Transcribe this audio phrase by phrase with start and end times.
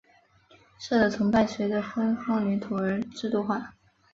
[0.79, 3.75] 社的崇拜随着分封领土而制度化。